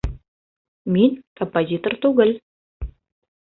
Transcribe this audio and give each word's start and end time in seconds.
Мин 0.95 1.13
композитор 1.41 1.97
түгел. 2.07 2.35